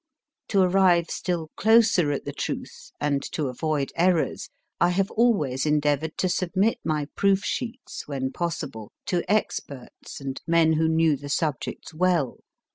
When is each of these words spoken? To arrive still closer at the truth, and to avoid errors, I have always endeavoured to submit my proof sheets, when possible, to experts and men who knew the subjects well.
To 0.47 0.61
arrive 0.61 1.11
still 1.11 1.51
closer 1.55 2.11
at 2.11 2.25
the 2.25 2.33
truth, 2.33 2.89
and 2.99 3.21
to 3.33 3.49
avoid 3.49 3.91
errors, 3.95 4.49
I 4.79 4.89
have 4.89 5.11
always 5.11 5.63
endeavoured 5.63 6.17
to 6.17 6.27
submit 6.27 6.79
my 6.83 7.05
proof 7.15 7.43
sheets, 7.45 8.07
when 8.07 8.31
possible, 8.31 8.91
to 9.05 9.23
experts 9.31 10.19
and 10.19 10.41
men 10.47 10.73
who 10.73 10.87
knew 10.87 11.15
the 11.15 11.29
subjects 11.29 11.93
well. 11.93 12.37